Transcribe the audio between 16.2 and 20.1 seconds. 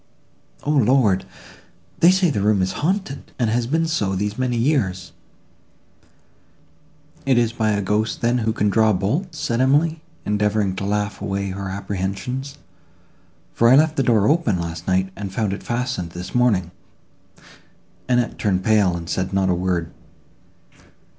morning." Annette turned pale, and said not a word.